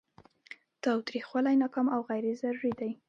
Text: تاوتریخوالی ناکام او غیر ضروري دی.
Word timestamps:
تاوتریخوالی 0.83 1.55
ناکام 1.61 1.87
او 1.95 2.01
غیر 2.09 2.25
ضروري 2.41 2.73
دی. 2.79 2.91